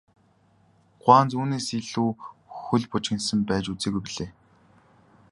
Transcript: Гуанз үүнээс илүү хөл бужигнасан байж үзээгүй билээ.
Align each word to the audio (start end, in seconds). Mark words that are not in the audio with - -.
Гуанз 1.01 1.31
үүнээс 1.39 1.67
илүү 1.79 2.09
хөл 2.63 2.83
бужигнасан 2.91 3.39
байж 3.49 3.65
үзээгүй 3.73 4.03
билээ. 4.05 4.31